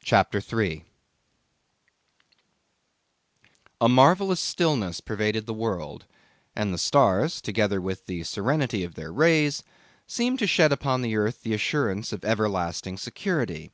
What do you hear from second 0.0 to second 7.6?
CHAPTER 3 A marvellous stillness pervaded the world, and the stars,